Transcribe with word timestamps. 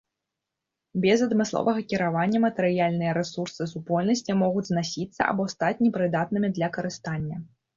Без 1.03 1.19
адмысловага 1.25 1.81
кіравання 1.91 2.41
матэрыяльныя 2.47 3.11
рэсурсы 3.19 3.63
супольнасці 3.75 4.39
могуць 4.41 4.67
знасіцца 4.73 5.21
або 5.31 5.47
стаць 5.57 5.73
непрыдатнымі 5.87 6.47
для 6.57 6.67
карыстання. 6.81 7.37